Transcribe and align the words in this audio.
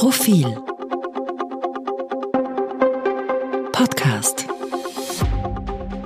Profil 0.00 0.46
Podcast 3.70 4.48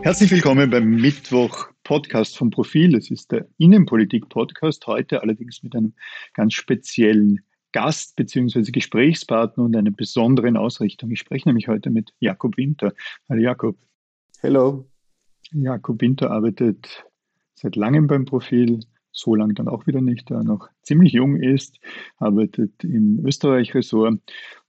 Herzlich 0.03 0.33
willkommen 0.33 0.69
beim 0.69 0.97
Mittwoch 0.97 1.69
Podcast 1.85 2.37
vom 2.37 2.51
Profil. 2.51 2.97
Es 2.97 3.13
ist 3.13 3.31
der 3.31 3.47
Innenpolitik 3.57 4.29
Podcast, 4.29 4.89
heute 4.89 5.23
allerdings 5.23 5.63
mit 5.63 5.77
einem 5.77 5.95
ganz 6.33 6.55
speziellen 6.55 7.43
Gast 7.71 8.17
bzw. 8.17 8.73
Gesprächspartner 8.73 9.63
und 9.63 9.77
einer 9.77 9.93
besonderen 9.93 10.57
Ausrichtung. 10.57 11.13
Ich 11.13 11.21
spreche 11.21 11.49
nämlich 11.49 11.69
heute 11.69 11.91
mit 11.91 12.13
Jakob 12.19 12.57
Winter. 12.57 12.95
Hallo 13.29 13.43
Jakob. 13.43 13.79
Hallo. 14.43 14.91
Jakob 15.53 16.01
Winter 16.01 16.33
arbeitet 16.33 17.05
seit 17.55 17.77
langem 17.77 18.09
beim 18.09 18.25
Profil, 18.25 18.81
so 19.15 19.35
lange 19.35 19.55
dann 19.55 19.69
auch 19.69 19.87
wieder 19.87 20.03
nicht, 20.03 20.31
da 20.31 20.37
er 20.37 20.45
noch 20.45 20.69
ziemlich 20.83 21.13
jung 21.13 21.37
ist, 21.37 21.79
arbeitet 22.19 22.85
im 22.85 23.25
Österreich-Ressort 23.25 24.21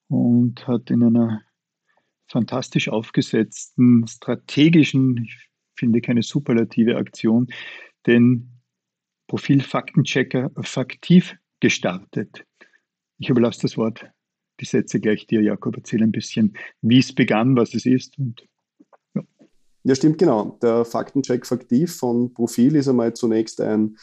und 0.07 0.67
hat 0.67 0.91
in 0.91 1.03
einer 1.03 1.41
fantastisch 2.27 2.87
aufgesetzten, 2.89 4.07
strategischen, 4.07 5.17
ich 5.25 5.49
finde 5.75 5.99
keine 5.99 6.21
superlative 6.21 6.95
Aktion, 6.95 7.47
den 8.05 8.51
Profil 9.27 9.61
Faktenchecker 9.61 10.51
faktiv 10.62 11.35
gestartet. 11.59 12.45
Ich 13.17 13.29
überlasse 13.29 13.62
das 13.63 13.77
Wort, 13.77 14.05
die 14.59 14.65
Sätze 14.65 14.99
gleich 14.99 15.25
dir, 15.25 15.41
Jakob. 15.41 15.75
Erzähl 15.75 16.03
ein 16.03 16.12
bisschen, 16.12 16.55
wie 16.81 16.99
es 16.99 17.13
begann, 17.13 17.55
was 17.55 17.73
es 17.73 17.85
ist 17.85 18.17
und 18.20 18.48
ja, 19.87 19.93
stimmt 19.93 20.17
genau. 20.17 20.57
Der 20.63 20.84
Faktencheck 20.84 21.45
Faktiv 21.45 21.95
von 21.95 22.34
Profil 22.34 22.75
ist 22.75 22.87
einmal 22.87 23.13
zunächst 23.13 23.62
ein 23.62 23.98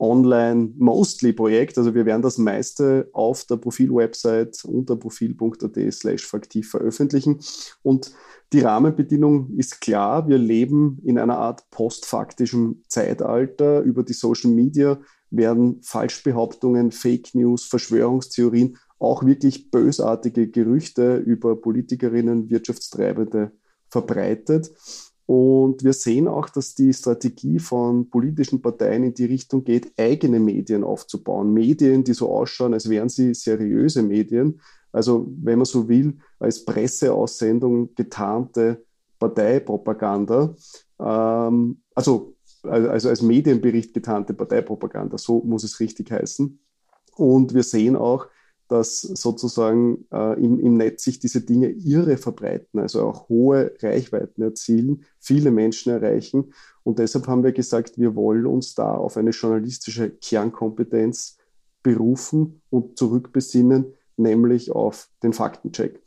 Online-Mostly-Projekt. 0.00 1.78
Also 1.78 1.94
wir 1.94 2.06
werden 2.06 2.22
das 2.22 2.38
meiste 2.38 3.08
auf 3.12 3.44
der 3.44 3.56
Profil-Website 3.56 4.64
unter 4.64 4.96
profil.at 4.96 5.92
slash 5.92 6.26
faktiv 6.26 6.70
veröffentlichen. 6.70 7.40
Und 7.82 8.12
die 8.52 8.60
Rahmenbedingung 8.60 9.56
ist 9.56 9.80
klar. 9.80 10.26
Wir 10.26 10.38
leben 10.38 10.98
in 11.04 11.18
einer 11.18 11.38
Art 11.38 11.70
postfaktischem 11.70 12.82
Zeitalter. 12.88 13.82
Über 13.82 14.02
die 14.02 14.14
Social 14.14 14.50
Media 14.50 14.98
werden 15.30 15.80
Falschbehauptungen, 15.82 16.90
Fake 16.90 17.34
News, 17.34 17.64
Verschwörungstheorien, 17.64 18.78
auch 18.98 19.24
wirklich 19.24 19.70
bösartige 19.70 20.48
Gerüchte 20.48 21.16
über 21.16 21.60
Politikerinnen, 21.60 22.50
Wirtschaftstreibende 22.50 23.52
verbreitet. 23.88 24.72
Und 25.30 25.84
wir 25.84 25.92
sehen 25.92 26.26
auch, 26.26 26.48
dass 26.48 26.74
die 26.74 26.92
Strategie 26.92 27.60
von 27.60 28.10
politischen 28.10 28.60
Parteien 28.60 29.04
in 29.04 29.14
die 29.14 29.26
Richtung 29.26 29.62
geht, 29.62 29.92
eigene 29.96 30.40
Medien 30.40 30.82
aufzubauen. 30.82 31.54
Medien, 31.54 32.02
die 32.02 32.14
so 32.14 32.34
ausschauen, 32.34 32.74
als 32.74 32.88
wären 32.90 33.08
sie 33.08 33.32
seriöse 33.32 34.02
Medien. 34.02 34.60
Also, 34.90 35.32
wenn 35.40 35.58
man 35.58 35.66
so 35.66 35.88
will, 35.88 36.18
als 36.40 36.64
Presseaussendung 36.64 37.94
getarnte 37.94 38.84
Parteipropaganda. 39.20 40.56
Ähm, 40.98 41.80
also, 41.94 42.34
also 42.64 43.08
als 43.08 43.22
Medienbericht 43.22 43.94
getarnte 43.94 44.34
Parteipropaganda, 44.34 45.16
so 45.16 45.44
muss 45.44 45.62
es 45.62 45.78
richtig 45.78 46.10
heißen. 46.10 46.58
Und 47.14 47.54
wir 47.54 47.62
sehen 47.62 47.94
auch, 47.94 48.26
dass 48.70 49.00
sozusagen 49.00 50.06
äh, 50.12 50.40
im, 50.40 50.60
im 50.60 50.76
Netz 50.76 51.02
sich 51.02 51.18
diese 51.18 51.40
Dinge 51.40 51.70
irre 51.70 52.16
verbreiten, 52.16 52.78
also 52.78 53.02
auch 53.02 53.28
hohe 53.28 53.74
Reichweiten 53.80 54.42
erzielen, 54.42 55.04
viele 55.18 55.50
Menschen 55.50 55.92
erreichen. 55.92 56.52
Und 56.84 57.00
deshalb 57.00 57.26
haben 57.26 57.42
wir 57.42 57.50
gesagt, 57.50 57.98
wir 57.98 58.14
wollen 58.14 58.46
uns 58.46 58.76
da 58.76 58.94
auf 58.94 59.16
eine 59.16 59.30
journalistische 59.30 60.10
Kernkompetenz 60.10 61.36
berufen 61.82 62.62
und 62.70 62.96
zurückbesinnen, 62.96 63.92
nämlich 64.16 64.70
auf 64.70 65.08
den 65.24 65.32
Faktencheck. 65.32 66.00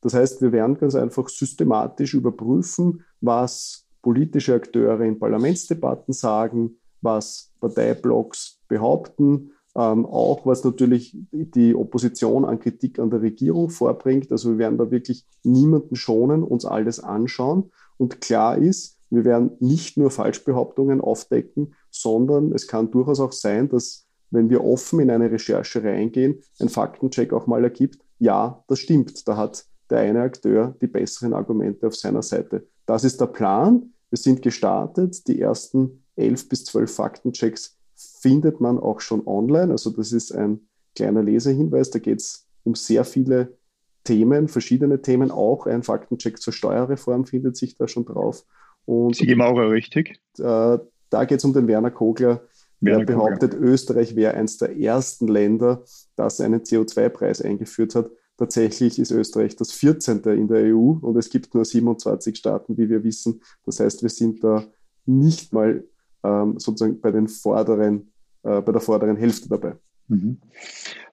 Das 0.00 0.14
heißt, 0.14 0.40
wir 0.40 0.52
werden 0.52 0.78
ganz 0.78 0.94
einfach 0.94 1.28
systematisch 1.28 2.14
überprüfen, 2.14 3.04
was 3.20 3.86
politische 4.02 4.54
Akteure 4.54 5.00
in 5.00 5.18
Parlamentsdebatten 5.18 6.14
sagen, 6.14 6.76
was 7.00 7.50
Parteiblocks 7.60 8.60
behaupten, 8.68 9.50
ähm, 9.76 10.06
auch 10.06 10.46
was 10.46 10.64
natürlich 10.64 11.16
die 11.32 11.74
Opposition 11.74 12.44
an 12.44 12.60
Kritik 12.60 12.98
an 12.98 13.10
der 13.10 13.22
Regierung 13.22 13.70
vorbringt. 13.70 14.30
Also 14.30 14.50
wir 14.50 14.58
werden 14.58 14.78
da 14.78 14.90
wirklich 14.90 15.26
niemanden 15.42 15.96
schonen, 15.96 16.42
uns 16.42 16.64
alles 16.64 17.00
anschauen. 17.00 17.70
Und 17.96 18.20
klar 18.20 18.56
ist, 18.58 18.98
wir 19.10 19.24
werden 19.24 19.52
nicht 19.60 19.96
nur 19.96 20.10
Falschbehauptungen 20.10 21.00
aufdecken, 21.00 21.74
sondern 21.90 22.52
es 22.52 22.66
kann 22.66 22.90
durchaus 22.90 23.20
auch 23.20 23.32
sein, 23.32 23.68
dass 23.68 24.06
wenn 24.30 24.50
wir 24.50 24.64
offen 24.64 25.00
in 25.00 25.10
eine 25.10 25.30
Recherche 25.30 25.82
reingehen, 25.82 26.40
ein 26.60 26.68
Faktencheck 26.68 27.32
auch 27.32 27.46
mal 27.46 27.62
ergibt, 27.62 28.00
ja, 28.18 28.64
das 28.68 28.80
stimmt, 28.80 29.26
da 29.28 29.36
hat 29.36 29.66
der 29.90 29.98
eine 29.98 30.22
Akteur 30.22 30.74
die 30.80 30.86
besseren 30.86 31.34
Argumente 31.34 31.86
auf 31.86 31.94
seiner 31.94 32.22
Seite. 32.22 32.66
Das 32.86 33.04
ist 33.04 33.20
der 33.20 33.26
Plan. 33.26 33.92
Wir 34.10 34.18
sind 34.18 34.42
gestartet. 34.42 35.26
Die 35.28 35.40
ersten 35.40 36.04
elf 36.16 36.48
bis 36.48 36.64
zwölf 36.64 36.94
Faktenchecks 36.94 37.73
findet 38.20 38.60
man 38.60 38.78
auch 38.78 39.00
schon 39.00 39.26
online. 39.26 39.72
Also 39.72 39.90
das 39.90 40.12
ist 40.12 40.32
ein 40.32 40.68
kleiner 40.94 41.22
Lesehinweis. 41.22 41.90
Da 41.90 41.98
geht 41.98 42.20
es 42.20 42.46
um 42.64 42.74
sehr 42.74 43.04
viele 43.04 43.56
Themen, 44.04 44.48
verschiedene 44.48 45.02
Themen. 45.02 45.30
Auch 45.30 45.66
ein 45.66 45.82
Faktencheck 45.82 46.40
zur 46.40 46.52
Steuerreform 46.52 47.26
findet 47.26 47.56
sich 47.56 47.76
da 47.76 47.88
schon 47.88 48.04
drauf. 48.04 48.44
Und 48.84 49.16
Sigi 49.16 49.34
Maurer, 49.34 49.70
richtig? 49.70 50.20
Äh, 50.38 50.78
da 51.10 51.24
geht 51.26 51.38
es 51.38 51.44
um 51.44 51.52
den 51.52 51.66
Werner 51.66 51.90
Kogler. 51.90 52.42
Der 52.80 52.98
behauptet, 53.04 53.52
Kogler. 53.52 53.68
Österreich 53.68 54.14
wäre 54.14 54.34
eines 54.34 54.58
der 54.58 54.78
ersten 54.78 55.26
Länder, 55.26 55.82
das 56.16 56.40
einen 56.40 56.60
CO2-Preis 56.60 57.40
eingeführt 57.40 57.94
hat. 57.94 58.10
Tatsächlich 58.36 58.98
ist 58.98 59.12
Österreich 59.12 59.56
das 59.56 59.72
14. 59.72 60.22
in 60.24 60.48
der 60.48 60.74
EU 60.74 60.96
und 61.00 61.16
es 61.16 61.30
gibt 61.30 61.54
nur 61.54 61.64
27 61.64 62.36
Staaten, 62.36 62.76
wie 62.76 62.88
wir 62.88 63.04
wissen. 63.04 63.40
Das 63.64 63.80
heißt, 63.80 64.02
wir 64.02 64.10
sind 64.10 64.42
da 64.42 64.64
nicht 65.06 65.52
mal 65.52 65.84
ähm, 66.24 66.58
sozusagen 66.58 67.00
bei 67.00 67.10
den 67.10 67.28
vorderen, 67.28 68.12
äh, 68.42 68.60
bei 68.60 68.72
der 68.72 68.80
vorderen 68.80 69.16
Hälfte 69.16 69.48
dabei. 69.48 69.76
Mhm. 70.08 70.40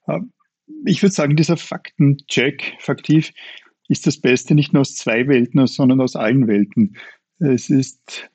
Ähm, 0.07 0.31
ich 0.85 1.03
würde 1.03 1.13
sagen, 1.13 1.35
dieser 1.35 1.57
Faktencheck, 1.57 2.75
faktiv, 2.79 3.31
ist 3.88 4.07
das 4.07 4.17
Beste 4.17 4.55
nicht 4.55 4.73
nur 4.73 4.81
aus 4.81 4.95
zwei 4.95 5.27
Welten, 5.27 5.67
sondern 5.67 6.01
aus 6.01 6.16
allen 6.16 6.47
Welten. 6.47 6.95
Es 7.39 7.69
ist, 7.69 8.29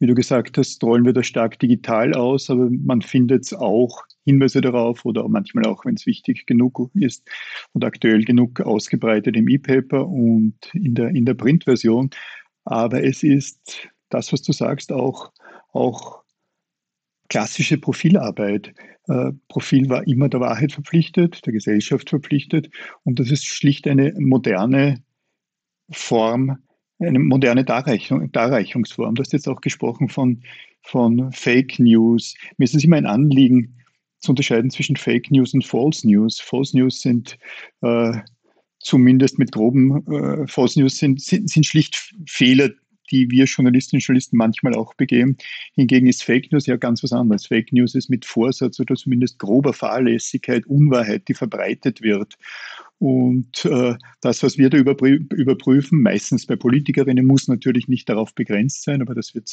wie 0.00 0.06
du 0.06 0.14
gesagt 0.14 0.58
hast, 0.58 0.82
rollen 0.82 1.04
wir 1.04 1.12
da 1.12 1.22
stark 1.22 1.58
digital 1.60 2.14
aus, 2.14 2.50
aber 2.50 2.68
man 2.70 3.00
findet 3.00 3.54
auch 3.54 4.02
Hinweise 4.24 4.60
darauf 4.60 5.04
oder 5.04 5.26
manchmal 5.28 5.66
auch, 5.66 5.84
wenn 5.84 5.94
es 5.94 6.04
wichtig 6.04 6.46
genug 6.46 6.90
ist 6.94 7.26
und 7.72 7.84
aktuell 7.84 8.24
genug 8.24 8.60
ausgebreitet 8.60 9.36
im 9.36 9.48
E-Paper 9.48 10.06
und 10.06 10.56
in 10.74 10.94
der, 10.94 11.10
in 11.10 11.24
der 11.24 11.34
Printversion. 11.34 12.10
Aber 12.64 13.02
es 13.02 13.22
ist 13.22 13.88
das, 14.10 14.32
was 14.32 14.42
du 14.42 14.52
sagst, 14.52 14.92
auch 14.92 15.32
auch 15.72 16.22
klassische 17.28 17.78
Profilarbeit. 17.78 18.74
Äh, 19.06 19.32
Profil 19.48 19.88
war 19.88 20.06
immer 20.06 20.28
der 20.28 20.40
Wahrheit 20.40 20.72
verpflichtet, 20.72 21.44
der 21.46 21.52
Gesellschaft 21.52 22.10
verpflichtet 22.10 22.70
und 23.04 23.18
das 23.18 23.30
ist 23.30 23.46
schlicht 23.46 23.86
eine 23.86 24.14
moderne 24.18 25.02
Form, 25.90 26.58
eine 26.98 27.18
moderne 27.18 27.64
Darreichung, 27.64 28.30
Darreichungsform. 28.32 29.14
Du 29.14 29.22
hast 29.22 29.32
jetzt 29.32 29.48
auch 29.48 29.60
gesprochen 29.60 30.08
von, 30.08 30.42
von 30.82 31.32
Fake 31.32 31.78
News. 31.78 32.34
Mir 32.56 32.64
ist 32.64 32.74
es 32.74 32.84
immer 32.84 32.96
ein 32.96 33.06
Anliegen 33.06 33.78
zu 34.18 34.32
unterscheiden 34.32 34.70
zwischen 34.70 34.96
Fake 34.96 35.30
News 35.30 35.54
und 35.54 35.64
False 35.64 36.06
News. 36.06 36.40
False 36.40 36.76
News 36.76 37.00
sind 37.00 37.38
äh, 37.82 38.12
zumindest 38.80 39.38
mit 39.38 39.52
groben 39.52 40.06
äh, 40.06 40.46
False 40.46 40.78
News 40.78 40.98
sind, 40.98 41.20
sind, 41.20 41.48
sind 41.48 41.66
schlicht 41.66 42.14
Fehler, 42.26 42.70
die 43.10 43.30
wir 43.30 43.44
Journalistinnen 43.44 43.98
und 43.98 44.06
Journalisten 44.06 44.36
manchmal 44.36 44.74
auch 44.74 44.94
begehen. 44.94 45.36
Hingegen 45.74 46.06
ist 46.06 46.22
Fake 46.22 46.52
News 46.52 46.66
ja 46.66 46.76
ganz 46.76 47.02
was 47.02 47.12
anderes. 47.12 47.46
Fake 47.46 47.72
News 47.72 47.94
ist 47.94 48.08
mit 48.08 48.24
Vorsatz 48.24 48.78
oder 48.80 48.94
zumindest 48.94 49.38
grober 49.38 49.72
Fahrlässigkeit, 49.72 50.66
Unwahrheit, 50.66 51.28
die 51.28 51.34
verbreitet 51.34 52.02
wird. 52.02 52.36
Und 52.98 53.64
äh, 53.64 53.94
das, 54.20 54.42
was 54.42 54.58
wir 54.58 54.70
da 54.70 54.78
überprüfen, 54.78 56.02
meistens 56.02 56.46
bei 56.46 56.56
Politikerinnen, 56.56 57.26
muss 57.26 57.46
natürlich 57.46 57.86
nicht 57.86 58.08
darauf 58.08 58.34
begrenzt 58.34 58.82
sein, 58.82 59.02
aber 59.02 59.14
das 59.14 59.34
wird 59.34 59.48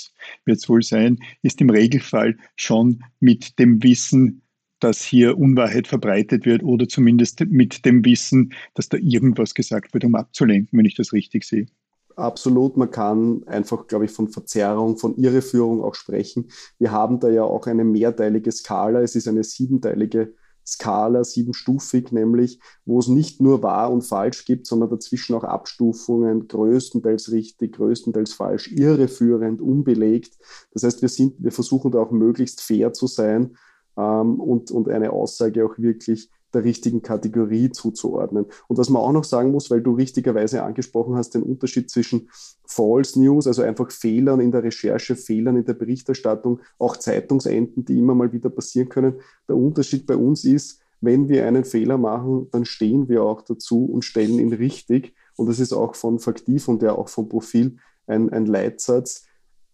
es 0.45 0.69
wohl 0.69 0.81
sein, 0.81 1.19
ist 1.44 1.62
im 1.62 1.69
Regelfall 1.69 2.38
schon 2.56 3.03
mit 3.19 3.59
dem 3.59 3.83
Wissen, 3.83 4.41
dass 4.80 5.03
hier 5.03 5.38
Unwahrheit 5.38 5.88
verbreitet 5.88 6.45
wird 6.45 6.63
oder 6.63 6.88
zumindest 6.88 7.45
mit 7.45 7.85
dem 7.85 8.03
Wissen, 8.03 8.53
dass 8.74 8.89
da 8.89 8.97
irgendwas 8.97 9.53
gesagt 9.53 9.94
wird, 9.94 10.03
um 10.06 10.15
abzulenken, 10.15 10.77
wenn 10.77 10.85
ich 10.85 10.95
das 10.95 11.13
richtig 11.13 11.44
sehe. 11.44 11.68
Absolut, 12.15 12.77
man 12.77 12.91
kann 12.91 13.44
einfach, 13.45 13.88
glaube 13.88 14.06
ich, 14.06 14.12
von 14.12 14.29
Verzerrung, 14.29 14.97
von 14.97 15.17
Irreführung 15.17 15.83
auch 15.83 15.95
sprechen. 15.95 16.50
Wir 16.79 16.91
haben 16.91 17.19
da 17.19 17.29
ja 17.29 17.44
auch 17.44 17.67
eine 17.67 17.83
mehrteilige 17.83 18.51
Skala. 18.53 19.01
Es 19.01 19.15
ist 19.15 19.27
eine 19.27 19.44
siebenteilige 19.44 20.33
Skala, 20.65 21.25
siebenstufig 21.25 22.13
nämlich, 22.13 22.59
wo 22.85 23.00
es 23.00 23.07
nicht 23.07 23.41
nur 23.41 23.62
wahr 23.63 23.91
und 23.91 24.01
falsch 24.01 24.45
gibt, 24.45 24.65
sondern 24.65 24.89
dazwischen 24.89 25.35
auch 25.35 25.44
Abstufungen, 25.44 26.47
größtenteils 26.47 27.31
richtig, 27.31 27.75
größtenteils 27.75 28.33
falsch, 28.33 28.71
irreführend, 28.71 29.61
unbelegt. 29.61 30.38
Das 30.71 30.83
heißt, 30.83 31.01
wir, 31.01 31.09
sind, 31.09 31.35
wir 31.38 31.51
versuchen 31.51 31.91
da 31.91 32.00
auch 32.00 32.11
möglichst 32.11 32.61
fair 32.61 32.94
zu 32.94 33.07
sein 33.07 33.57
ähm, 33.97 34.39
und, 34.39 34.71
und 34.71 34.89
eine 34.89 35.11
Aussage 35.11 35.65
auch 35.65 35.77
wirklich 35.77 36.29
der 36.56 36.63
richtigen 36.63 37.02
Kategorie 37.02 37.69
zuzuordnen. 37.69 38.46
Und 38.68 38.78
was 38.78 38.90
man 38.90 39.02
auch 39.02 39.12
noch 39.12 39.24
sagen 39.24 39.52
muss, 39.52 39.69
weil 39.69 39.81
du 39.81 39.94
richtigerweise 39.94 40.63
angesprochen 40.63 41.16
hast, 41.16 41.36
den 41.36 41.44
Unterschied 41.44 41.90
zwischen 41.90 42.30
False 42.66 43.19
News, 43.19 43.46
also 43.46 43.62
einfach 43.62 43.92
Fehlern 43.92 44.40
in 44.40 44.52
der 44.52 44.63
Recherche, 44.63 45.16
Fehlern 45.16 45.57
in 45.57 45.66
der 45.66 45.74
Berichterstattung, 45.74 46.62
auch 46.80 46.98
Zeitungsenden, 46.98 47.86
die 47.86 48.00
immer 48.00 48.16
mal 48.16 48.34
wieder 48.34 48.50
passieren 48.50 48.90
können. 48.90 49.16
Der 49.48 49.56
Unterschied 49.56 50.07
bei 50.07 50.16
uns 50.16 50.44
ist, 50.46 50.81
wenn 51.02 51.30
wir 51.30 51.46
einen 51.46 51.66
Fehler 51.66 51.98
machen, 51.98 52.48
dann 52.52 52.66
stehen 52.66 53.07
wir 53.10 53.24
auch 53.24 53.42
dazu 53.42 53.86
und 53.86 54.04
stellen 54.04 54.40
ihn 54.40 54.54
richtig. 54.54 55.13
Und 55.36 55.48
das 55.48 55.60
ist 55.60 55.74
auch 55.74 55.96
von 55.96 56.19
Faktiv 56.19 56.68
und 56.68 56.81
ja 56.81 56.94
auch 56.94 57.10
vom 57.10 57.30
Profil 57.30 57.78
ein, 58.07 58.31
ein 58.31 58.46
Leitsatz. 58.46 59.25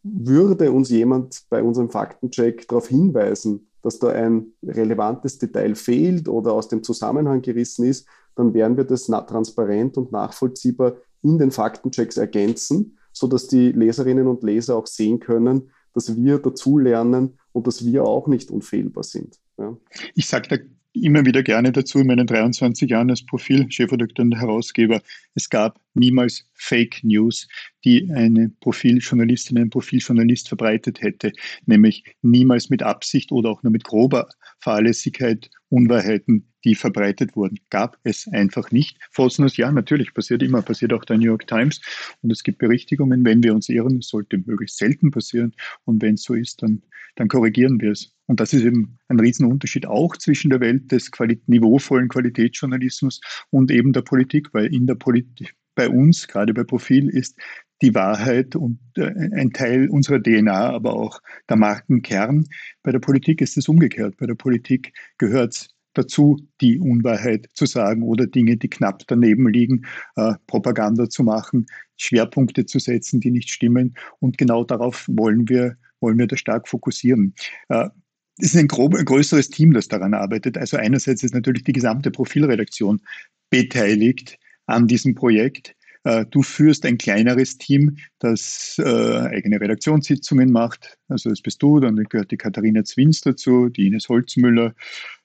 Würde 0.04 0.72
uns 0.72 0.90
jemand 0.90 1.44
bei 1.50 1.62
unserem 1.62 1.90
Faktencheck 1.90 2.68
darauf 2.68 2.88
hinweisen, 2.88 3.68
dass 3.82 4.00
da 4.00 4.10
ein 4.10 4.54
relevantes 4.64 5.38
Detail 5.38 5.76
fehlt 5.76 6.28
oder 6.28 6.54
aus 6.54 6.68
dem 6.68 6.84
Zusammenhang 6.84 7.42
gerissen 7.42 7.86
ist, 7.86 8.08
dann 8.36 8.54
werden 8.54 8.78
wir 8.78 8.84
das 8.84 9.06
transparent 9.06 9.98
und 9.98 10.12
nachvollziehbar 10.12 10.96
in 11.24 11.38
den 11.38 11.52
Faktenchecks 11.52 12.18
ergänzen, 12.18 12.98
sodass 13.12 13.48
die 13.48 13.72
Leserinnen 13.72 14.28
und 14.28 14.44
Leser 14.44 14.76
auch 14.78 14.88
sehen 14.88 15.20
können, 15.20 15.72
dass 15.94 16.16
wir 16.16 16.40
dazulernen 16.40 17.38
und 17.52 17.68
dass 17.68 17.86
wir 17.86 18.04
auch 18.06 18.28
nicht 18.28 18.50
unfehlbar 18.50 19.04
sind. 19.04 19.40
Ja. 19.58 19.76
Ich 20.16 20.28
sage 20.28 20.48
da 20.48 20.58
immer 20.94 21.26
wieder 21.26 21.44
gerne 21.44 21.72
dazu 21.72 22.00
in 22.00 22.08
meinen 22.08 22.28
23 22.28 22.90
Jahren 22.90 23.10
als 23.10 23.26
Profil, 23.26 23.70
Chefredakteur 23.70 24.26
und 24.26 24.36
Herausgeber. 24.36 25.02
Es 25.36 25.50
gab 25.50 25.80
niemals 25.94 26.48
Fake 26.54 27.04
News, 27.04 27.48
die 27.84 28.10
eine 28.12 28.52
Profiljournalistin, 28.60 29.58
ein 29.58 29.70
Profiljournalist 29.70 30.48
verbreitet 30.48 31.02
hätte, 31.02 31.32
nämlich 31.66 32.04
niemals 32.22 32.70
mit 32.70 32.84
Absicht 32.84 33.32
oder 33.32 33.50
auch 33.50 33.64
nur 33.64 33.72
mit 33.72 33.84
grober 33.84 34.30
Fahrlässigkeit 34.60 35.50
Unwahrheiten, 35.70 36.52
die 36.66 36.76
verbreitet 36.76 37.36
wurden. 37.36 37.58
Gab 37.70 37.98
es 38.04 38.28
einfach 38.28 38.72
nicht. 38.72 38.98
False 39.10 39.46
ja, 39.56 39.72
natürlich, 39.72 40.14
passiert 40.14 40.44
immer, 40.44 40.62
passiert 40.62 40.94
auch 40.94 41.06
der 41.06 41.18
New 41.18 41.26
York 41.26 41.48
Times. 41.48 41.82
Und 42.22 42.32
es 42.32 42.44
gibt 42.44 42.60
Berichtigungen, 42.60 43.26
wenn 43.26 43.42
wir 43.42 43.56
uns 43.56 43.70
irren, 43.70 44.02
sollte 44.02 44.38
möglichst 44.38 44.78
selten 44.78 45.12
passieren. 45.12 45.56
Und 45.86 46.02
wenn 46.02 46.16
es 46.16 46.24
so 46.24 46.34
ist, 46.34 46.62
dann, 46.62 46.84
dann 47.16 47.30
korrigieren 47.30 47.80
wir 47.82 47.92
es. 47.92 48.14
Und 48.28 48.40
das 48.40 48.54
ist 48.54 48.64
eben 48.64 48.98
ein 49.08 49.20
Riesenunterschied 49.20 49.86
auch 49.86 50.16
zwischen 50.18 50.50
der 50.50 50.60
Welt 50.60 50.92
des 50.92 51.12
Quali 51.12 51.42
niveauvollen 51.48 52.10
Qualitätsjournalismus 52.10 53.22
und 53.50 53.72
eben 53.72 53.94
der 53.94 54.04
Politik, 54.04 54.54
weil 54.54 54.74
in 54.74 54.88
der 54.88 54.96
Politik, 54.96 55.56
bei 55.76 55.90
uns, 55.90 56.28
gerade 56.28 56.54
bei 56.54 56.64
Profil, 56.64 57.10
ist 57.10 57.38
die 57.82 57.96
Wahrheit 57.96 58.56
und 58.56 58.80
äh, 58.96 59.12
ein 59.34 59.52
Teil 59.52 59.90
unserer 59.90 60.22
DNA, 60.22 60.70
aber 60.70 60.94
auch 60.94 61.20
der 61.50 61.58
Markenkern. 61.58 62.46
Bei 62.84 62.92
der 62.92 63.00
Politik 63.00 63.42
ist 63.42 63.58
es 63.58 63.68
umgekehrt. 63.68 64.18
Bei 64.18 64.28
der 64.28 64.36
Politik 64.36 64.94
gehört 65.18 65.54
es 65.54 65.70
dazu, 65.94 66.38
die 66.62 66.80
Unwahrheit 66.80 67.48
zu 67.54 67.66
sagen 67.66 68.04
oder 68.04 68.28
Dinge, 68.28 68.58
die 68.58 68.70
knapp 68.70 69.04
daneben 69.08 69.50
liegen, 69.50 69.86
äh, 70.16 70.34
Propaganda 70.48 71.10
zu 71.10 71.24
machen, 71.24 71.66
Schwerpunkte 71.98 72.66
zu 72.66 72.80
setzen, 72.80 73.20
die 73.20 73.32
nicht 73.32 73.50
stimmen. 73.50 73.96
Und 74.20 74.38
genau 74.38 74.64
darauf 74.64 75.06
wollen 75.10 75.50
wir, 75.50 75.76
wollen 76.00 76.18
wir 76.18 76.28
da 76.28 76.38
stark 76.38 76.68
fokussieren. 76.68 77.34
Äh, 77.70 77.90
es 78.38 78.54
ist 78.54 78.58
ein, 78.58 78.68
grob, 78.68 78.96
ein 78.96 79.06
größeres 79.06 79.50
Team, 79.50 79.74
das 79.74 79.88
daran 79.88 80.14
arbeitet. 80.14 80.58
Also 80.58 80.78
einerseits 80.78 81.24
ist 81.24 81.34
natürlich 81.34 81.64
die 81.64 81.74
gesamte 81.74 82.12
Profilredaktion 82.12 83.02
beteiligt 83.50 84.38
an 84.72 84.88
diesem 84.88 85.16
Projekt. 85.16 85.76
Äh, 86.04 86.26
du 86.30 86.42
führst 86.42 86.86
ein 86.86 86.98
kleineres 86.98 87.58
Team, 87.58 87.98
das 88.20 88.76
äh, 88.80 89.20
eigene 89.20 89.62
Redaktionssitzungen 89.62 90.52
macht. 90.52 90.98
Also 91.08 91.30
das 91.30 91.42
bist 91.42 91.62
du, 91.62 91.80
dann 91.80 91.96
gehört 91.96 92.32
die 92.32 92.38
Katharina 92.38 92.84
Zwins 92.84 93.22
dazu, 93.22 93.70
die 93.70 93.88
Ines 93.88 94.10
Holzmüller, 94.10 94.74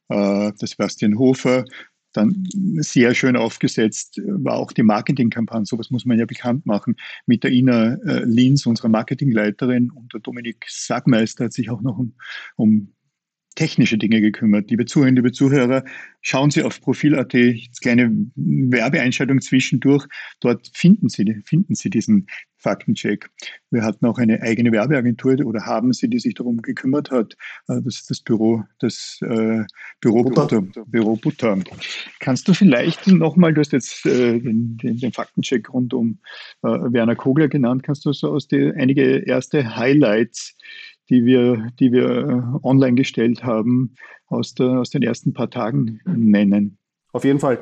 äh, 0.08 0.52
das 0.58 0.70
Sebastian 0.70 1.18
Hofer. 1.18 1.64
Dann 2.12 2.44
sehr 2.78 3.14
schön 3.14 3.36
aufgesetzt 3.36 4.22
war 4.24 4.56
auch 4.56 4.72
die 4.72 4.82
Marketingkampagne, 4.82 5.66
sowas 5.66 5.90
muss 5.90 6.06
man 6.06 6.18
ja 6.18 6.24
bekannt 6.24 6.64
machen, 6.64 6.96
mit 7.26 7.44
der 7.44 7.52
Ina 7.52 7.98
Linz, 8.24 8.64
unserer 8.64 8.88
Marketingleiterin, 8.88 9.90
und 9.90 10.14
der 10.14 10.20
Dominik 10.20 10.64
Sagmeister 10.66 11.44
hat 11.44 11.52
sich 11.52 11.68
auch 11.68 11.82
noch 11.82 11.98
um, 11.98 12.14
um 12.56 12.95
technische 13.56 13.98
Dinge 13.98 14.20
gekümmert. 14.20 14.70
Liebe 14.70 14.86
Zuhörerinnen, 14.86 15.16
liebe 15.16 15.32
Zuhörer, 15.32 15.84
schauen 16.20 16.52
Sie 16.52 16.62
auf 16.62 16.80
Profil.at, 16.80 17.34
kleine 17.80 18.12
Werbeeinschaltung 18.36 19.40
zwischendurch. 19.40 20.06
Dort 20.40 20.70
finden 20.72 21.08
Sie, 21.08 21.42
finden 21.44 21.74
Sie 21.74 21.90
diesen 21.90 22.28
Faktencheck. 22.58 23.30
Wir 23.70 23.82
hatten 23.82 24.06
auch 24.06 24.18
eine 24.18 24.42
eigene 24.42 24.72
Werbeagentur 24.72 25.36
oder 25.44 25.66
haben 25.66 25.92
sie, 25.92 26.08
die 26.08 26.18
sich 26.18 26.34
darum 26.34 26.62
gekümmert 26.62 27.10
hat. 27.10 27.34
Äh, 27.68 27.80
das 27.82 28.00
ist 28.00 28.10
das 28.10 28.20
Büro, 28.20 28.64
das 28.80 29.20
äh, 29.22 29.62
Büro 30.00 30.24
Butter. 30.24 30.62
Butter. 30.62 30.84
Büro 30.86 31.16
Butter. 31.16 31.58
Kannst 32.18 32.48
du 32.48 32.54
vielleicht 32.54 33.06
nochmal, 33.06 33.54
du 33.54 33.60
hast 33.60 33.72
jetzt 33.72 34.04
äh, 34.06 34.40
den, 34.40 34.78
den, 34.78 34.96
den, 34.96 35.12
Faktencheck 35.12 35.72
rund 35.72 35.94
um 35.94 36.18
äh, 36.62 36.68
Werner 36.68 37.14
Kogler 37.14 37.48
genannt, 37.48 37.84
kannst 37.84 38.04
du 38.04 38.12
so 38.12 38.32
aus 38.32 38.48
die 38.48 38.72
einige 38.74 39.18
erste 39.18 39.76
Highlights 39.76 40.56
die 41.10 41.24
wir, 41.24 41.68
die 41.78 41.92
wir 41.92 42.08
äh, 42.08 42.66
online 42.66 42.94
gestellt 42.94 43.44
haben, 43.44 43.94
aus, 44.26 44.54
der, 44.54 44.80
aus 44.80 44.90
den 44.90 45.02
ersten 45.02 45.32
paar 45.32 45.50
Tagen 45.50 46.00
nennen. 46.04 46.78
Auf 47.12 47.24
jeden 47.24 47.38
Fall. 47.38 47.60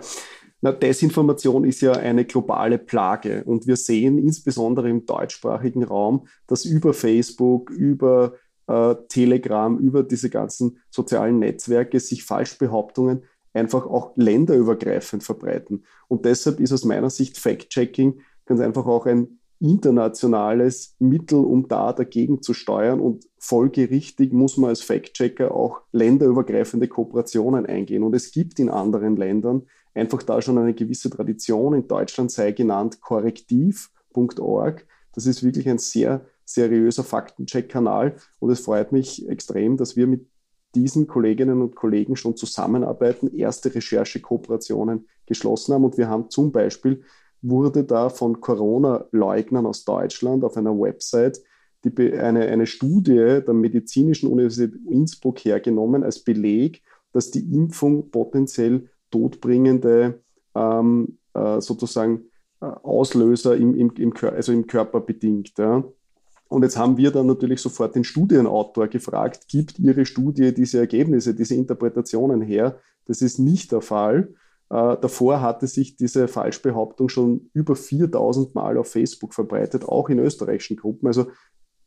Na, 0.61 0.73
Desinformation 0.73 1.65
ist 1.65 1.83
ja 1.83 1.93
eine 1.93 2.25
globale 2.25 2.79
Plage 2.79 3.45
und 3.45 3.67
wir 3.67 3.77
sehen 3.77 4.17
insbesondere 4.19 4.89
im 4.89 5.05
deutschsprachigen 5.05 5.85
Raum, 5.85 6.27
dass 6.47 6.65
über 6.65 6.95
Facebook, 6.95 7.69
über 7.71 8.35
äh, 8.67 8.95
Telegram, 9.09 9.79
über 9.79 10.03
diese 10.03 10.31
ganzen 10.31 10.79
sozialen 10.89 11.39
Netzwerke 11.39 12.01
sich 12.01 12.25
Falschbehauptungen 12.25 13.25
einfach 13.53 13.87
auch 13.87 14.13
länderübergreifend 14.17 15.23
verbreiten. 15.23 15.85
Und 16.09 16.25
deshalb 16.25 16.61
ist 16.61 16.73
aus 16.73 16.85
meiner 16.85 17.11
Sicht 17.11 17.37
Fact-Checking 17.37 18.21
ganz 18.47 18.61
einfach 18.61 18.87
auch 18.87 19.07
ein 19.07 19.39
internationales 19.61 20.95
Mittel, 20.99 21.39
um 21.39 21.69
da 21.69 21.93
dagegen 21.93 22.43
zu 22.43 22.55
steuern. 22.55 23.01
Und 23.01 23.27
folgerichtig 23.39 24.33
muss 24.33 24.57
man 24.57 24.71
als 24.71 24.83
Fact-Checker 24.83 25.55
auch 25.55 25.81
länderübergreifende 25.93 26.89
Kooperationen 26.89 27.67
eingehen. 27.67 28.03
Und 28.03 28.15
es 28.15 28.33
gibt 28.33 28.59
in 28.59 28.71
anderen 28.71 29.17
Ländern 29.17 29.63
einfach 29.95 30.23
da 30.23 30.43
schon 30.43 30.59
eine 30.59 30.75
gewisse 30.75 31.11
Tradition. 31.11 31.75
In 31.75 31.89
Deutschland 31.89 32.31
sei 32.31 32.53
genannt 32.53 33.01
korrektiv.org. 33.01 34.87
Das 35.15 35.27
ist 35.27 35.43
wirklich 35.43 35.69
ein 35.69 35.79
sehr 35.79 36.27
seriöser 36.45 37.05
Faktencheck-Kanal. 37.05 38.17
Und 38.41 38.51
es 38.51 38.61
freut 38.61 38.93
mich 38.93 39.29
extrem, 39.29 39.77
dass 39.77 39.97
wir 39.97 40.07
mit 40.07 40.27
diesen 40.75 41.07
Kolleginnen 41.07 41.63
und 41.63 41.77
Kollegen 41.77 42.17
schon 42.17 42.37
zusammenarbeiten, 42.37 43.35
erste 43.35 43.75
Recherchekooperationen 43.75 45.07
geschlossen 45.27 45.75
haben. 45.75 45.85
Und 45.85 45.97
wir 45.97 46.09
haben 46.09 46.31
zum 46.31 46.53
Beispiel 46.53 47.05
wurde 47.49 47.85
da 47.85 48.09
von 48.09 48.41
Corona-Leugnern 48.41 49.67
aus 49.67 49.85
Deutschland 49.85 50.45
auf 50.45 50.57
einer 50.57 50.79
Website 50.79 51.41
die, 51.85 52.15
eine, 52.15 52.47
eine 52.47 52.67
Studie 52.67 53.41
der 53.47 53.53
Medizinischen 53.53 54.31
Universität 54.31 54.81
Innsbruck 54.89 55.41
hergenommen 55.41 56.03
als 56.03 56.21
Beleg, 56.21 56.83
dass 57.13 57.31
die 57.31 57.55
Impfung 57.55 58.11
potenziell 58.11 58.89
todbringende 59.11 60.21
ähm, 60.55 61.19
äh, 61.35 61.61
sozusagen 61.61 62.25
äh, 62.61 62.67
Auslöser 62.67 63.57
im, 63.57 63.75
im, 63.75 63.93
im, 63.97 64.13
also 64.23 64.53
im 64.53 64.67
Körper 64.67 65.01
bedingt. 65.01 65.53
Ja. 65.59 65.85
Und 66.49 66.63
jetzt 66.63 66.79
haben 66.79 66.97
wir 66.97 67.11
dann 67.11 67.27
natürlich 67.27 67.61
sofort 67.61 67.95
den 67.95 68.05
Studienautor 68.05 68.89
gefragt, 68.89 69.49
gibt 69.49 69.79
Ihre 69.79 70.07
Studie 70.07 70.55
diese 70.55 70.79
Ergebnisse, 70.79 71.35
diese 71.35 71.55
Interpretationen 71.55 72.41
her? 72.41 72.79
Das 73.07 73.23
ist 73.23 73.39
nicht 73.39 73.73
der 73.73 73.83
Fall. 73.83 74.35
Äh, 74.75 74.97
davor 75.01 75.41
hatte 75.41 75.69
sich 75.69 75.97
diese 75.97 76.27
Falschbehauptung 76.27 77.09
schon 77.09 77.49
über 77.53 77.77
4000 77.77 78.57
Mal 78.57 78.77
auf 78.77 78.89
Facebook 78.89 79.33
verbreitet, 79.33 79.85
auch 79.85 80.09
in 80.09 80.19
österreichischen 80.19 80.77
Gruppen. 80.77 81.07
Also 81.07 81.27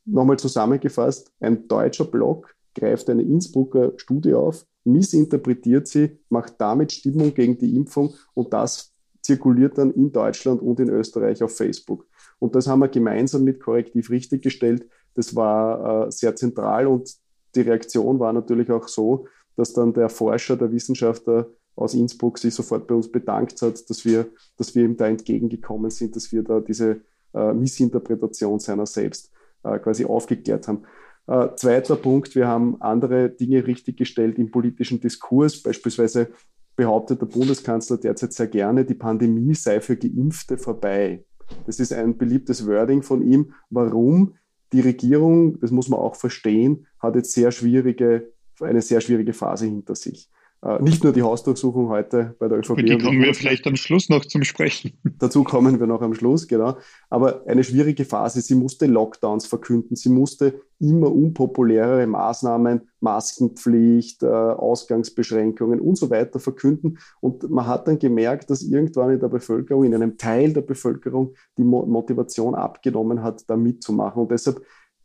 nochmal 0.06 0.40
zusammengefasst, 0.40 1.34
ein 1.42 1.68
deutscher 1.68 2.06
Blog 2.06 2.56
greift 2.74 3.10
eine 3.10 3.24
Innsbrucker 3.24 3.92
Studie 3.98 4.34
auf, 4.36 4.66
missinterpretiert 4.86 5.88
sie, 5.88 6.18
macht 6.30 6.54
damit 6.60 6.94
Stimmung 6.94 7.34
gegen 7.34 7.58
die 7.58 7.76
Impfung 7.76 8.14
und 8.34 8.54
das 8.54 8.94
zirkuliert 9.22 9.78
dann 9.78 9.92
in 9.92 10.14
Deutschland 10.14 10.62
und 10.62 10.80
in 10.80 10.90
Österreich 10.90 11.44
auf 11.44 11.58
Facebook. 11.58 12.08
Und 12.40 12.56
das 12.56 12.68
haben 12.68 12.80
wir 12.80 12.88
gemeinsam 12.88 13.44
mit 13.44 13.60
Korrektiv 13.60 14.10
richtiggestellt. 14.10 14.88
Das 15.14 15.36
war 15.36 16.06
äh, 16.08 16.12
sehr 16.12 16.38
zentral 16.38 16.88
und 16.88 17.14
die 17.54 17.62
Reaktion 17.62 18.18
war 18.20 18.32
natürlich 18.32 18.72
auch 18.72 18.88
so, 18.88 19.28
dass 19.58 19.74
dann 19.74 19.92
der 19.92 20.08
Forscher, 20.08 20.56
der 20.56 20.72
Wissenschaftler 20.72 21.50
aus 21.78 21.94
Innsbruck 21.94 22.40
sich 22.40 22.54
sofort 22.54 22.88
bei 22.88 22.96
uns 22.96 23.12
bedankt 23.12 23.62
hat, 23.62 23.90
dass 23.90 24.04
wir, 24.04 24.28
dass 24.58 24.76
wir 24.76 24.84
ihm 24.84 24.98
da 24.98 25.08
entgegengekommen 25.08 25.92
sind, 25.92 26.16
dass 26.16 26.32
wir 26.32 26.44
da 26.44 26.60
diese 26.60 27.02
äh, 27.34 27.54
Missinterpretation 27.54 28.60
seiner 28.60 28.86
selbst 28.86 29.32
äh, 29.64 29.78
quasi 29.80 30.04
aufgeklärt 30.04 30.68
haben. 30.68 30.84
Äh, 31.28 31.50
zweiter 31.56 31.96
Punkt, 31.96 32.36
wir 32.36 32.48
haben 32.48 32.82
andere 32.82 33.30
Dinge 33.30 33.66
richtiggestellt 33.68 34.40
im 34.40 34.50
politischen 34.50 35.00
Diskurs. 35.00 35.62
Beispielsweise 35.62 36.30
behauptet 36.76 37.22
der 37.22 37.28
Bundeskanzler 37.28 37.98
derzeit 37.98 38.34
sehr 38.34 38.48
gerne, 38.48 38.84
die 38.84 38.96
Pandemie 38.96 39.54
sei 39.54 39.80
für 39.80 39.98
Geimpfte 39.98 40.58
vorbei. 40.58 41.24
Das 41.66 41.80
ist 41.80 41.94
ein 41.94 42.18
beliebtes 42.18 42.66
Wording 42.66 43.04
von 43.04 43.22
ihm. 43.22 43.54
Warum? 43.70 44.36
Die 44.74 44.82
Regierung, 44.82 45.60
das 45.60 45.72
muss 45.72 45.90
man 45.90 46.00
auch 46.00 46.16
verstehen, 46.16 46.88
hat 47.00 47.16
jetzt 47.16 47.32
sehr 47.32 47.52
schwierige, 47.52 48.32
eine 48.60 48.82
sehr 48.82 49.00
schwierige 49.00 49.34
Phase 49.34 49.66
hinter 49.66 49.96
sich. 49.96 50.30
Äh, 50.64 50.82
nicht 50.82 51.04
nur 51.04 51.14
die 51.14 51.22
Hausdurchsuchung 51.22 51.90
heute 51.90 52.36
bei 52.40 52.48
der 52.48 52.58
ÖVP. 52.60 52.78
Die 52.78 52.98
kommen 52.98 53.22
wir 53.22 53.34
vielleicht 53.36 53.68
am 53.68 53.76
Schluss 53.76 54.10
noch 54.10 54.26
zum 54.26 54.44
Sprechen. 54.44 54.98
Dazu 55.20 55.44
kommen 55.44 55.80
wir 55.80 55.86
noch 55.86 56.02
am 56.02 56.16
Schluss, 56.16 56.48
genau. 56.48 56.78
Aber 57.10 57.44
eine 57.46 57.64
schwierige 57.64 58.06
Phase. 58.06 58.42
Sie 58.42 58.56
musste 58.56 58.88
Lockdowns 58.88 59.46
verkünden. 59.46 59.96
Sie 59.96 60.10
musste 60.10 60.62
immer 60.80 61.12
unpopulärere 61.12 62.08
Maßnahmen, 62.08 62.90
Maskenpflicht, 63.02 64.24
äh, 64.24 64.28
Ausgangsbeschränkungen 64.28 65.80
und 65.80 65.96
so 65.96 66.10
weiter 66.10 66.40
verkünden. 66.40 66.98
Und 67.22 67.50
man 67.52 67.68
hat 67.68 67.88
dann 67.88 68.00
gemerkt, 68.00 68.50
dass 68.50 68.64
irgendwann 68.64 69.12
in 69.12 69.20
der 69.20 69.30
Bevölkerung, 69.30 69.84
in 69.84 69.94
einem 69.94 70.18
Teil 70.18 70.54
der 70.54 70.62
Bevölkerung, 70.62 71.36
die 71.58 71.64
Motivation 71.64 72.56
abgenommen 72.56 73.22
hat, 73.22 73.48
da 73.48 73.56
mitzumachen. 73.56 74.24
Und 74.24 74.32
deshalb 74.32 74.64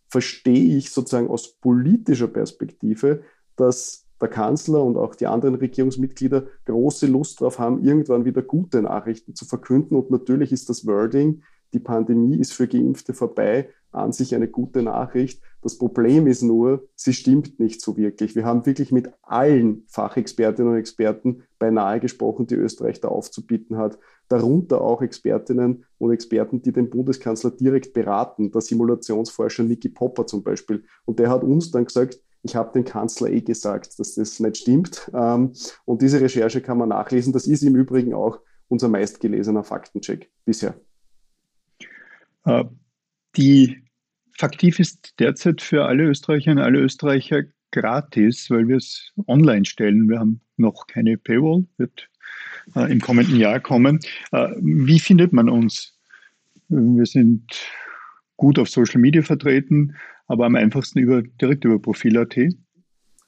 verstehe 0.09 0.79
ich 0.79 0.91
sozusagen 0.91 1.29
aus 1.29 1.59
politischer 1.59 2.29
Perspektive, 2.29 3.23
dass 3.57 4.07
der 4.23 4.31
Kanzler 4.31 4.83
und 4.83 4.97
auch 4.97 5.15
die 5.15 5.27
anderen 5.27 5.57
Regierungsmitglieder 5.57 6.47
große 6.65 7.07
Lust 7.07 7.41
darauf 7.41 7.59
haben, 7.59 7.85
irgendwann 7.85 8.25
wieder 8.25 8.41
gute 8.41 8.81
Nachrichten 8.81 9.35
zu 9.35 9.45
verkünden. 9.45 9.97
Und 9.97 10.11
natürlich 10.11 10.53
ist 10.53 10.71
das 10.71 10.87
Wording, 10.87 11.43
die 11.75 11.81
Pandemie 11.81 12.39
ist 12.39 12.53
für 12.53 12.69
Geimpfte 12.69 13.15
vorbei, 13.15 13.69
an 13.93 14.13
sich 14.13 14.35
eine 14.35 14.49
gute 14.49 14.83
Nachricht. 14.83 15.43
Das 15.61 15.79
Problem 15.79 16.27
ist 16.27 16.43
nur, 16.43 16.89
sie 16.97 17.13
stimmt 17.13 17.61
nicht 17.61 17.81
so 17.81 17.97
wirklich. 17.97 18.35
Wir 18.35 18.45
haben 18.45 18.65
wirklich 18.67 18.91
mit 18.91 19.13
allen 19.23 19.85
Fachexpertinnen 19.89 20.73
und 20.73 20.79
Experten 20.79 21.43
beinahe 21.59 22.01
gesprochen, 22.01 22.47
die 22.47 22.55
Österreich 22.55 23.01
da 23.01 23.09
aufzubieten 23.09 23.77
hat. 23.77 23.99
Darunter 24.29 24.81
auch 24.81 25.03
Expertinnen 25.03 25.85
und 25.99 26.11
Experten, 26.11 26.63
die 26.63 26.73
den 26.73 26.91
Bundeskanzler 26.91 27.51
direkt 27.51 27.93
beraten. 27.93 28.51
Der 28.51 28.61
Simulationsforscher 28.61 29.63
Niki 29.63 29.89
Popper 29.89 30.27
zum 30.27 30.43
Beispiel. 30.43 30.85
Und 31.05 31.19
der 31.19 31.31
hat 31.31 31.45
uns 31.45 31.71
dann 31.71 31.85
gesagt, 31.85 32.19
ich 32.43 32.57
habe 32.57 32.73
dem 32.73 32.85
Kanzler 32.85 33.31
eh 33.31 33.41
gesagt, 33.41 33.99
dass 33.99 34.15
das 34.15 34.41
nicht 34.41 34.57
stimmt. 34.59 35.11
Ähm, 35.15 35.53
und 35.85 36.03
diese 36.03 36.21
Recherche 36.21 36.61
kann 36.61 36.79
man 36.79 36.89
nachlesen. 36.89 37.33
Das 37.33 37.47
ist 37.47 37.63
im 37.63 37.77
Übrigen 37.77 38.15
auch 38.15 38.41
unser 38.69 38.89
meistgelesener 38.89 39.65
Faktencheck 39.65 40.31
bisher. 40.45 40.75
Äh, 42.45 42.65
die 43.37 43.83
Faktiv 44.37 44.81
ist 44.81 45.15
derzeit 45.19 45.61
für 45.61 45.85
alle 45.85 46.05
Österreicherinnen 46.05 46.59
und 46.59 46.65
alle 46.65 46.81
Österreicher 46.81 47.45
gratis, 47.71 48.51
weil 48.51 48.67
wir 48.67 48.77
es 48.77 49.13
online 49.27 49.65
stellen. 49.65 50.09
Wir 50.09 50.19
haben 50.19 50.41
noch 50.57 50.87
keine 50.87 51.17
Paywall, 51.17 51.65
wird 51.77 52.09
äh, 52.75 52.91
im 52.91 53.01
kommenden 53.01 53.37
Jahr 53.37 53.61
kommen. 53.61 54.01
Äh, 54.33 54.49
wie 54.59 54.99
findet 54.99 55.33
man 55.33 55.49
uns? 55.49 55.97
Wir 56.69 57.07
sind 57.07 57.45
gut 58.37 58.59
auf 58.59 58.69
Social 58.69 59.01
Media 59.01 59.23
vertreten 59.23 59.95
aber 60.33 60.47
am 60.47 60.57
einfachsten 60.57 60.99
über, 60.99 61.23
direkt 61.23 61.65
über 61.67 61.79
Profil.at. 61.79 62.35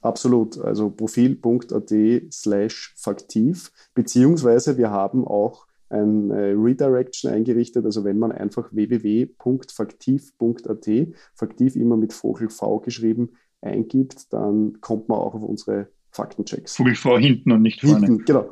Absolut, 0.00 0.58
also 0.58 0.88
profil.at 0.88 1.92
slash 2.32 2.94
faktiv, 2.96 3.70
beziehungsweise 3.94 4.78
wir 4.78 4.88
haben 4.90 5.26
auch 5.26 5.66
ein 5.90 6.30
äh, 6.30 6.54
Redirection 6.56 7.30
eingerichtet, 7.30 7.84
also 7.84 8.04
wenn 8.04 8.18
man 8.18 8.32
einfach 8.32 8.72
www.faktiv.at, 8.72 10.88
faktiv 11.34 11.76
immer 11.76 11.98
mit 11.98 12.14
Vogel 12.14 12.48
V 12.48 12.80
geschrieben, 12.80 13.32
eingibt, 13.60 14.32
dann 14.32 14.80
kommt 14.80 15.10
man 15.10 15.18
auch 15.18 15.34
auf 15.34 15.42
unsere 15.42 15.88
Faktenchecks. 16.10 16.76
Vogel 16.76 16.94
vor 16.94 17.20
hinten 17.20 17.52
und 17.52 17.60
nicht 17.60 17.82
vorne. 17.82 18.06
Hinten, 18.06 18.24
genau. 18.24 18.50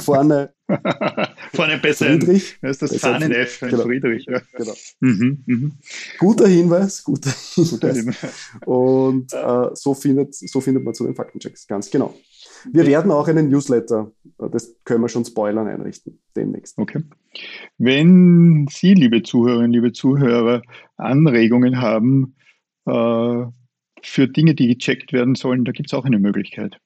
Vorne. 0.00 0.54
vorne 1.54 1.78
besser. 1.78 2.06
Friedrich. 2.06 2.56
Das 2.60 2.82
ist 2.82 2.82
das 2.82 3.00
Fahnen 3.00 3.32
F, 3.32 3.62
ein 3.62 3.70
genau. 3.70 3.82
Friedrich. 3.84 4.26
Ja. 4.26 4.40
Genau. 4.56 4.74
Mhm, 5.00 5.44
mh. 5.46 5.70
Guter 6.18 6.48
Hinweis, 6.48 7.02
guter 7.04 7.30
Hinweis. 7.54 8.50
Und 8.64 9.32
äh, 9.32 9.70
so, 9.74 9.94
findet, 9.94 10.34
so 10.34 10.60
findet 10.60 10.84
man 10.84 10.94
zu 10.94 11.04
den 11.04 11.14
Faktenchecks, 11.14 11.66
ganz 11.66 11.90
genau. 11.90 12.14
Wir 12.72 12.86
werden 12.86 13.10
auch 13.10 13.28
einen 13.28 13.48
Newsletter, 13.50 14.10
das 14.38 14.74
können 14.84 15.02
wir 15.02 15.08
schon 15.08 15.24
spoilern, 15.24 15.68
einrichten 15.68 16.18
demnächst. 16.34 16.78
Okay. 16.78 17.02
Wenn 17.78 18.66
Sie, 18.70 18.94
liebe 18.94 19.22
Zuhörerinnen, 19.22 19.72
liebe 19.72 19.92
Zuhörer, 19.92 20.62
Anregungen 20.96 21.80
haben, 21.80 22.36
äh, 22.86 23.44
für 24.02 24.28
Dinge, 24.28 24.54
die 24.54 24.68
gecheckt 24.68 25.12
werden 25.12 25.34
sollen, 25.34 25.64
da 25.64 25.72
gibt 25.72 25.90
es 25.90 25.94
auch 25.94 26.04
eine 26.04 26.18
Möglichkeit. 26.18 26.78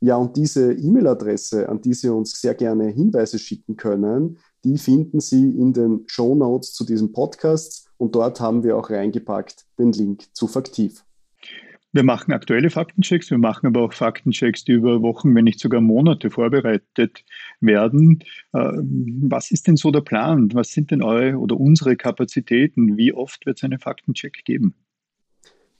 Ja, 0.00 0.16
und 0.16 0.36
diese 0.36 0.72
E-Mail-Adresse, 0.72 1.68
an 1.68 1.82
die 1.82 1.92
Sie 1.92 2.08
uns 2.08 2.40
sehr 2.40 2.54
gerne 2.54 2.88
Hinweise 2.88 3.38
schicken 3.38 3.76
können, 3.76 4.38
die 4.64 4.78
finden 4.78 5.20
Sie 5.20 5.50
in 5.50 5.74
den 5.74 6.04
Show 6.06 6.34
Notes 6.34 6.72
zu 6.72 6.84
diesem 6.84 7.12
Podcast 7.12 7.90
und 7.98 8.14
dort 8.14 8.40
haben 8.40 8.62
wir 8.62 8.78
auch 8.78 8.88
reingepackt 8.90 9.66
den 9.78 9.92
Link 9.92 10.24
zu 10.32 10.46
Faktiv. 10.46 11.04
Wir 11.92 12.02
machen 12.02 12.32
aktuelle 12.32 12.68
Faktenchecks, 12.68 13.30
wir 13.30 13.38
machen 13.38 13.66
aber 13.66 13.80
auch 13.80 13.94
Faktenchecks, 13.94 14.64
die 14.64 14.72
über 14.72 15.00
Wochen, 15.00 15.34
wenn 15.34 15.44
nicht 15.44 15.58
sogar 15.58 15.80
Monate 15.80 16.30
vorbereitet 16.30 17.24
werden. 17.60 18.22
Äh, 18.52 18.72
was 19.22 19.50
ist 19.50 19.66
denn 19.66 19.76
so 19.76 19.90
der 19.90 20.02
Plan? 20.02 20.50
Was 20.52 20.68
sind 20.68 20.90
denn 20.90 21.02
eure 21.02 21.38
oder 21.38 21.58
unsere 21.58 21.96
Kapazitäten? 21.96 22.98
Wie 22.98 23.14
oft 23.14 23.46
wird 23.46 23.56
es 23.56 23.64
einen 23.64 23.78
Faktencheck 23.78 24.44
geben? 24.44 24.74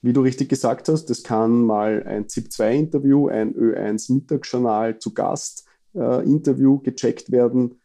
Wie 0.01 0.15
du 0.15 0.23
richtig 0.23 0.49
gesagt 0.49 0.89
hast, 0.89 1.07
das 1.07 1.25
kann 1.25 1.63
mal 1.63 2.03
ein 2.05 2.29
ZIP-2-Interview, 2.29 3.29
ein 3.29 3.55
Ö1-Mittagsjournal 3.55 4.99
zu 5.01 5.13
Gast-Interview 5.13 6.79
äh, 6.79 6.85
gecheckt 6.85 7.31
werden. 7.31 7.81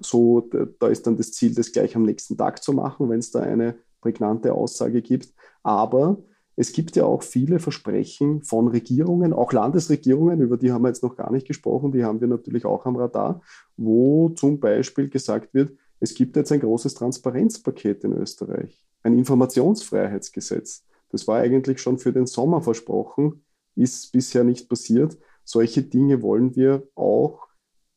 So, 0.00 0.48
da 0.80 0.88
ist 0.88 1.06
dann 1.06 1.16
das 1.16 1.32
Ziel, 1.32 1.54
das 1.54 1.70
gleich 1.70 1.94
am 1.94 2.04
nächsten 2.04 2.36
Tag 2.36 2.62
zu 2.62 2.72
machen, 2.72 3.08
wenn 3.10 3.20
es 3.20 3.30
da 3.30 3.40
eine 3.40 3.76
prägnante 4.00 4.52
Aussage 4.54 5.02
gibt. 5.02 5.32
Aber 5.62 6.24
es 6.56 6.72
gibt 6.72 6.96
ja 6.96 7.04
auch 7.04 7.22
viele 7.22 7.58
Versprechen 7.58 8.42
von 8.42 8.68
Regierungen, 8.68 9.32
auch 9.32 9.52
Landesregierungen, 9.52 10.40
über 10.40 10.56
die 10.56 10.70
haben 10.72 10.82
wir 10.82 10.88
jetzt 10.88 11.02
noch 11.02 11.16
gar 11.16 11.32
nicht 11.32 11.46
gesprochen, 11.46 11.92
die 11.92 12.04
haben 12.04 12.20
wir 12.20 12.28
natürlich 12.28 12.66
auch 12.66 12.84
am 12.84 12.96
Radar, 12.96 13.40
wo 13.76 14.28
zum 14.30 14.60
Beispiel 14.60 15.08
gesagt 15.08 15.54
wird, 15.54 15.76
es 16.00 16.14
gibt 16.14 16.36
jetzt 16.36 16.52
ein 16.52 16.60
großes 16.60 16.94
Transparenzpaket 16.94 18.04
in 18.04 18.12
Österreich, 18.12 18.84
ein 19.02 19.16
Informationsfreiheitsgesetz. 19.16 20.84
Das 21.10 21.26
war 21.28 21.38
eigentlich 21.38 21.80
schon 21.80 21.98
für 21.98 22.12
den 22.12 22.26
Sommer 22.26 22.60
versprochen, 22.60 23.44
ist 23.76 24.12
bisher 24.12 24.44
nicht 24.44 24.68
passiert. 24.68 25.16
Solche 25.44 25.82
Dinge 25.82 26.22
wollen 26.22 26.54
wir 26.56 26.86
auch 26.94 27.48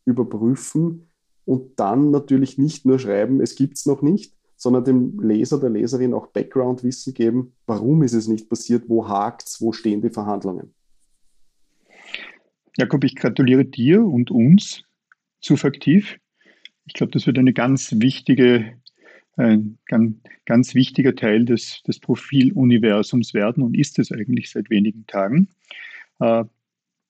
überprüfen 0.05 1.09
und 1.45 1.79
dann 1.79 2.11
natürlich 2.11 2.57
nicht 2.57 2.85
nur 2.85 2.99
schreiben, 2.99 3.41
es 3.41 3.55
gibt 3.55 3.77
es 3.77 3.85
noch 3.85 4.01
nicht, 4.01 4.33
sondern 4.65 4.83
dem 4.83 5.19
Leser, 5.19 5.59
der 5.59 5.69
Leserin 5.69 6.15
auch 6.15 6.25
Background-Wissen 6.25 7.13
geben, 7.13 7.53
warum 7.67 8.01
ist 8.01 8.13
es 8.13 8.27
nicht 8.27 8.49
passiert, 8.49 8.85
wo 8.89 9.07
hakt 9.07 9.43
es, 9.43 9.61
wo 9.61 9.73
stehen 9.73 10.01
die 10.01 10.09
Verhandlungen. 10.09 10.73
Jakob, 12.75 13.03
ich 13.03 13.15
gratuliere 13.15 13.63
dir 13.63 14.03
und 14.03 14.31
uns 14.31 14.81
zu 15.39 15.55
Faktiv. 15.55 16.17
Ich 16.87 16.95
glaube, 16.95 17.11
das 17.11 17.27
wird 17.27 17.37
eine 17.37 17.53
ganz 17.53 17.93
wichtige, 17.99 18.73
ein 19.35 19.77
ganz, 19.85 20.15
ganz 20.45 20.73
wichtiger 20.73 21.13
Teil 21.13 21.45
des, 21.45 21.83
des 21.83 21.99
Profiluniversums 21.99 23.35
werden 23.35 23.61
und 23.61 23.77
ist 23.77 23.99
es 23.99 24.11
eigentlich 24.11 24.49
seit 24.49 24.71
wenigen 24.71 25.05
Tagen. 25.05 25.47
Äh, 26.19 26.45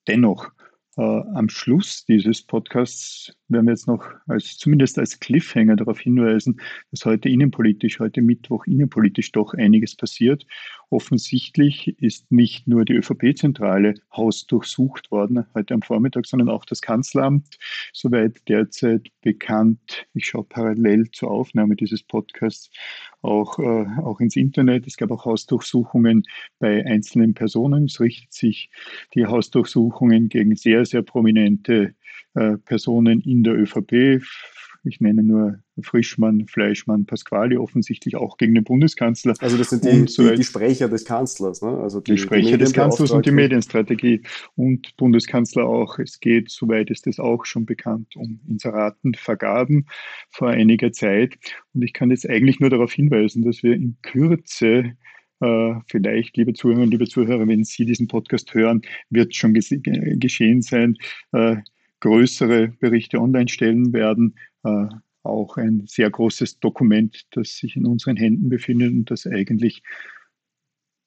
dennoch, 0.06 0.52
äh, 0.96 1.02
am 1.02 1.48
Schluss 1.48 2.04
dieses 2.04 2.42
Podcasts 2.42 3.36
werden 3.48 3.66
wir 3.66 3.72
jetzt 3.72 3.86
noch 3.86 4.04
als, 4.26 4.56
zumindest 4.56 4.98
als 4.98 5.20
Cliffhanger 5.20 5.76
darauf 5.76 6.00
hinweisen, 6.00 6.60
dass 6.90 7.04
heute 7.04 7.28
innenpolitisch, 7.28 8.00
heute 8.00 8.22
Mittwoch 8.22 8.66
innenpolitisch 8.66 9.32
doch 9.32 9.54
einiges 9.54 9.94
passiert. 9.94 10.46
Offensichtlich 10.88 12.00
ist 12.00 12.30
nicht 12.30 12.68
nur 12.68 12.84
die 12.84 12.92
ÖVP-Zentrale 12.92 13.94
hausdurchsucht 14.16 15.10
worden 15.10 15.44
heute 15.54 15.74
am 15.74 15.82
Vormittag, 15.82 16.26
sondern 16.26 16.48
auch 16.48 16.64
das 16.64 16.80
Kanzleramt, 16.80 17.58
soweit 17.92 18.48
derzeit 18.48 19.08
bekannt. 19.20 20.06
Ich 20.14 20.26
schaue 20.26 20.44
parallel 20.44 21.10
zur 21.10 21.32
Aufnahme 21.32 21.74
dieses 21.74 22.04
Podcasts 22.04 22.70
auch, 23.22 23.58
äh, 23.58 23.86
auch 24.00 24.20
ins 24.20 24.36
Internet. 24.36 24.86
Es 24.86 24.96
gab 24.96 25.10
auch 25.10 25.24
Hausdurchsuchungen 25.24 26.22
bei 26.60 26.86
einzelnen 26.86 27.34
Personen. 27.34 27.86
Es 27.86 28.00
richtet 28.00 28.32
sich 28.32 28.70
die 29.14 29.26
Hausdurchsuchungen 29.26 30.28
gegen 30.28 30.54
sehr, 30.54 30.86
sehr 30.86 31.02
prominente 31.02 31.96
äh, 32.34 32.58
Personen 32.58 33.20
in 33.22 33.42
der 33.42 33.54
ÖVP, 33.54 34.22
ich 34.86 35.00
nenne 35.00 35.22
nur 35.22 35.58
Frischmann, 35.80 36.46
Fleischmann, 36.46 37.06
Pasquali, 37.06 37.56
offensichtlich 37.56 38.16
auch 38.16 38.36
gegen 38.36 38.54
den 38.54 38.64
Bundeskanzler. 38.64 39.34
Also 39.40 39.58
das 39.58 39.70
sind 39.70 39.84
die, 39.84 40.06
so 40.06 40.28
die, 40.28 40.36
die 40.36 40.44
Sprecher 40.44 40.88
des 40.88 41.04
Kanzlers, 41.04 41.60
ne? 41.62 41.76
Also 41.78 42.00
die, 42.00 42.12
die 42.12 42.18
Sprecher 42.18 42.52
die 42.52 42.58
des 42.58 42.72
Kanzlers 42.72 43.10
und 43.10 43.26
die 43.26 43.32
Medienstrategie 43.32 44.22
und 44.54 44.96
Bundeskanzler 44.96 45.64
auch. 45.64 45.98
Es 45.98 46.20
geht, 46.20 46.50
soweit 46.50 46.90
ist 46.90 47.06
es 47.06 47.18
auch 47.18 47.44
schon 47.44 47.66
bekannt, 47.66 48.16
um 48.16 48.40
Inseratenvergaben 48.48 49.86
vor 50.30 50.48
einiger 50.48 50.92
Zeit. 50.92 51.36
Und 51.74 51.82
ich 51.82 51.92
kann 51.92 52.10
jetzt 52.10 52.28
eigentlich 52.28 52.60
nur 52.60 52.70
darauf 52.70 52.92
hinweisen, 52.92 53.42
dass 53.42 53.62
wir 53.62 53.74
in 53.74 53.96
Kürze 54.02 54.94
äh, 55.40 55.74
vielleicht, 55.88 56.36
liebe 56.36 56.54
Zuhörerinnen, 56.54 56.90
liebe 56.90 57.06
Zuhörer, 57.06 57.46
wenn 57.46 57.64
Sie 57.64 57.84
diesen 57.84 58.08
Podcast 58.08 58.54
hören, 58.54 58.82
wird 59.10 59.34
schon 59.34 59.52
geschehen 59.52 60.62
sein, 60.62 60.96
äh, 61.32 61.56
größere 62.00 62.68
Berichte 62.80 63.20
online 63.20 63.48
stellen 63.48 63.92
werden. 63.92 64.36
Äh, 64.64 64.86
auch 65.22 65.56
ein 65.56 65.84
sehr 65.86 66.10
großes 66.10 66.60
Dokument, 66.60 67.26
das 67.32 67.56
sich 67.56 67.76
in 67.76 67.86
unseren 67.86 68.16
Händen 68.16 68.48
befindet 68.48 68.92
und 68.92 69.10
das 69.10 69.26
eigentlich 69.26 69.82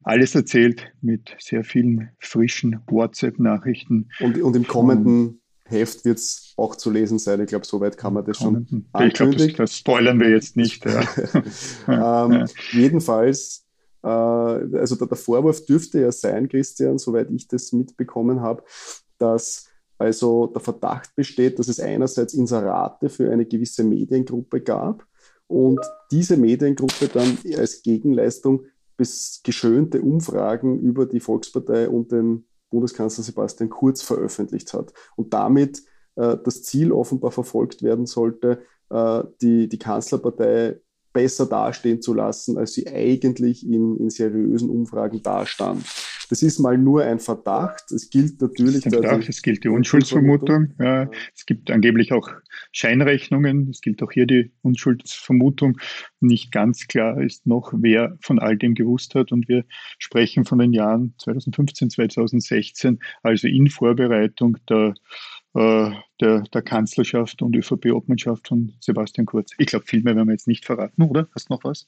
alles 0.03 0.35
erzählt 0.35 0.93
mit 1.01 1.35
sehr 1.39 1.63
vielen 1.63 2.09
frischen 2.19 2.79
WhatsApp-Nachrichten. 2.87 4.09
Und, 4.19 4.41
und 4.41 4.55
im 4.55 4.67
kommenden 4.67 5.41
Heft 5.65 6.05
wird 6.05 6.17
es 6.17 6.53
auch 6.57 6.75
zu 6.75 6.89
lesen 6.89 7.19
sein. 7.19 7.41
Ich 7.41 7.47
glaube, 7.47 7.65
soweit 7.65 7.97
kann 7.97 8.13
man 8.13 8.25
das 8.25 8.37
schon 8.37 8.85
Ich 9.03 9.13
glaube, 9.13 9.35
das, 9.35 9.53
das, 9.53 9.77
spoilern 9.77 10.19
wir 10.19 10.29
jetzt 10.29 10.57
nicht. 10.57 10.83
Ja. 10.85 12.25
ähm, 12.27 12.47
jedenfalls, 12.71 13.65
äh, 14.03 14.07
also 14.07 14.95
der, 14.95 15.07
der 15.07 15.17
Vorwurf 15.17 15.65
dürfte 15.65 16.01
ja 16.01 16.11
sein, 16.11 16.47
Christian, 16.49 16.97
soweit 16.97 17.29
ich 17.29 17.47
das 17.47 17.71
mitbekommen 17.71 18.41
habe, 18.41 18.63
dass 19.19 19.68
also 19.99 20.47
der 20.47 20.61
Verdacht 20.61 21.15
besteht, 21.15 21.59
dass 21.59 21.67
es 21.67 21.79
einerseits 21.79 22.33
Inserate 22.33 23.09
für 23.09 23.31
eine 23.31 23.45
gewisse 23.45 23.83
Mediengruppe 23.83 24.61
gab 24.61 25.05
und 25.47 25.79
diese 26.09 26.37
Mediengruppe 26.37 27.09
dann 27.13 27.37
als 27.57 27.83
Gegenleistung 27.83 28.65
bis 28.95 29.41
geschönte 29.43 30.01
Umfragen 30.01 30.79
über 30.79 31.05
die 31.05 31.19
Volkspartei 31.19 31.89
und 31.89 32.11
den 32.11 32.45
Bundeskanzler 32.69 33.23
Sebastian 33.23 33.69
Kurz 33.69 34.01
veröffentlicht 34.01 34.73
hat 34.73 34.93
und 35.15 35.33
damit 35.33 35.83
äh, 36.15 36.37
das 36.43 36.63
Ziel 36.63 36.91
offenbar 36.91 37.31
verfolgt 37.31 37.83
werden 37.83 38.05
sollte, 38.05 38.61
äh, 38.89 39.23
die, 39.41 39.67
die 39.67 39.79
Kanzlerpartei 39.79 40.79
besser 41.11 41.45
dastehen 41.45 42.01
zu 42.01 42.13
lassen, 42.13 42.57
als 42.57 42.73
sie 42.73 42.87
eigentlich 42.87 43.67
in, 43.67 43.97
in 43.97 44.09
seriösen 44.09 44.69
Umfragen 44.69 45.23
dastand. 45.23 45.83
Das 46.29 46.43
ist 46.43 46.59
mal 46.59 46.77
nur 46.77 47.03
ein 47.03 47.19
Verdacht. 47.19 47.91
Es 47.91 48.09
gilt 48.11 48.39
natürlich. 48.39 48.85
Es, 48.85 48.93
Verdacht, 48.93 49.27
es 49.27 49.41
gilt 49.41 49.63
die 49.63 49.69
Unschuldsvermutung. 49.69 50.73
Ja. 50.79 51.09
Es 51.35 51.47
gibt 51.47 51.71
angeblich 51.71 52.13
auch 52.13 52.29
Scheinrechnungen. 52.71 53.67
Es 53.69 53.81
gilt 53.81 54.03
auch 54.03 54.11
hier 54.11 54.27
die 54.27 54.51
Unschuldsvermutung. 54.61 55.79
Nicht 56.19 56.51
ganz 56.51 56.87
klar 56.87 57.19
ist 57.19 57.47
noch, 57.47 57.73
wer 57.75 58.15
von 58.21 58.37
all 58.37 58.57
dem 58.57 58.75
gewusst 58.75 59.15
hat. 59.15 59.31
Und 59.31 59.49
wir 59.49 59.65
sprechen 59.97 60.45
von 60.45 60.59
den 60.59 60.71
Jahren 60.71 61.15
2015, 61.17 61.89
2016, 61.89 62.99
also 63.23 63.47
in 63.47 63.67
Vorbereitung 63.67 64.57
der 64.69 64.93
äh, 65.55 65.91
der, 66.21 66.41
der 66.41 66.61
Kanzlerschaft 66.61 67.41
und 67.41 67.55
ÖVP-Obmannschaft 67.55 68.47
von 68.47 68.73
Sebastian 68.79 69.25
Kurz. 69.25 69.51
Ich 69.57 69.67
glaube, 69.67 69.85
viel 69.85 70.03
mehr 70.03 70.15
werden 70.15 70.27
wir 70.27 70.33
jetzt 70.33 70.47
nicht 70.47 70.65
verraten, 70.65 71.01
oder? 71.03 71.27
Hast 71.33 71.49
du 71.49 71.53
noch 71.53 71.63
was? 71.63 71.87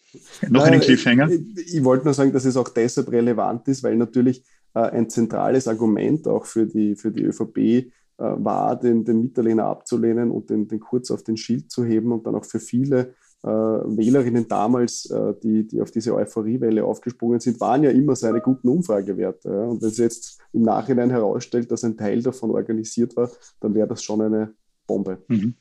Noch 0.49 0.63
einen 0.63 0.81
Cliffhanger? 0.81 1.29
Ich, 1.29 1.75
ich, 1.75 1.83
wollte 1.83 2.05
nur 2.05 2.13
sagen, 2.13 2.33
dass 2.33 2.45
es 2.45 2.57
auch 2.57 2.69
deshalb 2.69 3.11
relevant 3.11 3.67
ist, 3.67 3.83
weil 3.83 3.97
natürlich 3.97 4.43
äh, 4.73 4.79
ein 4.79 5.09
zentrales 5.09 5.67
Argument 5.67 6.27
auch 6.27 6.45
für 6.45 6.65
die, 6.65 6.95
für 6.95 7.11
die 7.11 7.23
ÖVP 7.23 7.57
äh, 7.57 7.83
war, 8.17 8.79
den, 8.79 9.05
den 9.05 9.21
Mitterlehner 9.21 9.65
abzulehnen 9.65 10.31
und 10.31 10.49
den, 10.49 10.67
den 10.67 10.79
Kurz 10.79 11.11
auf 11.11 11.23
den 11.23 11.37
Schild 11.37 11.71
zu 11.71 11.85
heben 11.85 12.11
und 12.11 12.25
dann 12.25 12.35
auch 12.35 12.45
für 12.45 12.59
viele 12.59 13.13
Wählerinnen 13.43 14.47
damals, 14.47 15.09
äh, 15.09 15.33
die, 15.43 15.67
die 15.67 15.81
auf 15.81 15.91
diese 15.91 16.13
Euphoriewelle 16.13 16.83
aufgesprungen 16.85 17.39
sind, 17.39 17.59
waren 17.59 17.83
ja 17.83 17.89
immer 17.89 18.15
seine 18.15 18.39
guten 18.39 18.67
Umfragewerte. 18.67 19.49
Und 19.49 19.81
wenn 19.81 19.89
es 19.89 19.97
jetzt 19.97 20.39
im 20.53 20.61
Nachhinein 20.61 21.09
herausstellt, 21.09 21.71
dass 21.71 21.83
ein 21.83 21.97
Teil 21.97 22.21
davon 22.21 22.51
organisiert 22.51 23.15
war, 23.15 23.31
dann 23.59 23.73
wäre 23.73 23.87
das 23.87 24.03
schon 24.03 24.21
eine 24.21 24.53
Bombe. 24.85 25.23
Mhm. 25.27 25.55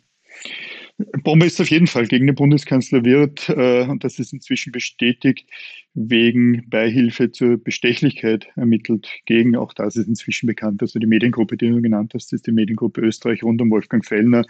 Bombe 1.22 1.46
ist 1.46 1.60
auf 1.60 1.70
jeden 1.70 1.86
Fall 1.86 2.06
gegen 2.06 2.26
den 2.26 2.34
Bundeskanzler 2.34 3.04
Wirth, 3.04 3.48
äh, 3.48 3.86
und 3.88 4.04
das 4.04 4.18
ist 4.18 4.32
inzwischen 4.32 4.72
bestätigt, 4.72 5.48
wegen 5.94 6.68
Beihilfe 6.68 7.32
zur 7.32 7.56
Bestechlichkeit 7.56 8.48
ermittelt. 8.56 9.08
Gegen, 9.24 9.56
auch 9.56 9.72
das 9.72 9.96
ist 9.96 10.06
inzwischen 10.06 10.46
bekannt, 10.46 10.82
also 10.82 10.98
die 10.98 11.06
Mediengruppe, 11.06 11.56
die 11.56 11.68
du 11.68 11.80
genannt 11.80 12.12
hast, 12.14 12.32
ist 12.32 12.46
die 12.46 12.52
Mediengruppe 12.52 13.00
Österreich 13.00 13.42
rund 13.42 13.62
um 13.62 13.70
Wolfgang 13.70 14.04
Fellner, 14.04 14.44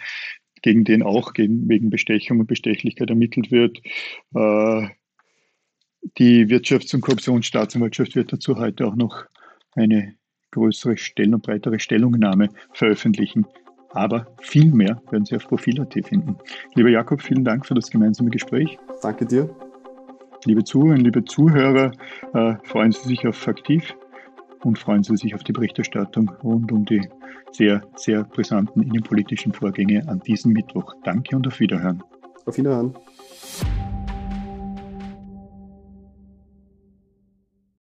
gegen 0.62 0.84
den 0.84 1.02
auch 1.02 1.32
gegen, 1.32 1.68
wegen 1.68 1.90
Bestechung 1.90 2.40
und 2.40 2.46
Bestechlichkeit 2.46 3.10
ermittelt 3.10 3.50
wird. 3.50 3.78
Äh, 4.34 4.88
die 6.18 6.46
Wirtschafts- 6.46 6.94
und 6.94 7.02
Korruptionsstaatsanwaltschaft 7.02 8.16
wird 8.16 8.32
dazu 8.32 8.56
heute 8.56 8.86
auch 8.86 8.96
noch 8.96 9.24
eine 9.74 10.14
größere 10.50 10.96
Stellen 10.96 11.34
und 11.34 11.42
breitere 11.42 11.78
Stellungnahme 11.78 12.48
veröffentlichen. 12.72 13.46
Aber 13.90 14.26
viel 14.40 14.72
mehr 14.72 15.02
werden 15.10 15.24
Sie 15.24 15.36
auf 15.36 15.46
Profil.at 15.46 15.92
finden. 15.92 16.36
Lieber 16.74 16.90
Jakob, 16.90 17.20
vielen 17.20 17.44
Dank 17.44 17.66
für 17.66 17.74
das 17.74 17.90
gemeinsame 17.90 18.30
Gespräch. 18.30 18.78
Danke 19.02 19.26
dir. 19.26 19.54
Liebe 20.46 20.64
Zuhörerinnen, 20.64 21.04
liebe 21.04 21.24
Zuhörer, 21.24 21.92
äh, 22.32 22.54
freuen 22.64 22.92
Sie 22.92 23.08
sich 23.08 23.26
auf 23.26 23.36
Faktiv 23.36 23.94
und 24.64 24.78
freuen 24.78 25.02
Sie 25.02 25.16
sich 25.16 25.34
auf 25.34 25.44
die 25.44 25.52
Berichterstattung 25.52 26.30
rund 26.42 26.70
um 26.72 26.84
die 26.84 27.08
sehr, 27.52 27.82
sehr 27.96 28.24
brisanten 28.24 28.82
innenpolitischen 28.82 29.52
Vorgänge 29.52 30.06
an 30.08 30.20
diesem 30.20 30.52
Mittwoch. 30.52 30.94
Danke 31.04 31.36
und 31.36 31.46
auf 31.46 31.60
Wiederhören. 31.60 32.02
Auf 32.46 32.56
Wiederhören. 32.56 32.94